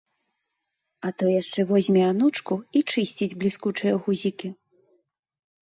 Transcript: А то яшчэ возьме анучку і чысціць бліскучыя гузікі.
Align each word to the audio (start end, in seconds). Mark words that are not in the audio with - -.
А 1.07 1.11
то 1.19 1.25
яшчэ 1.41 1.65
возьме 1.71 2.01
анучку 2.13 2.53
і 2.79 2.83
чысціць 2.95 3.37
бліскучыя 3.45 3.93
гузікі. 4.07 4.47